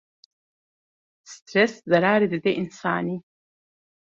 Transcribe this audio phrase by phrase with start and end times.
[1.31, 3.17] Stres zerarê dide însanî.